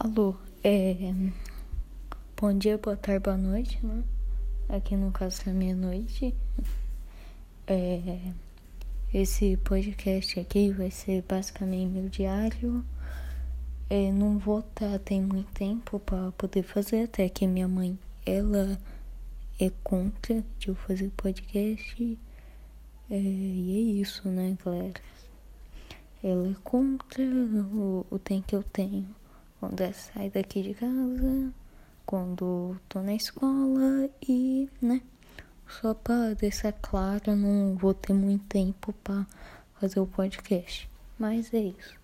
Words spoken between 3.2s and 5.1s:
boa noite, né? Aqui no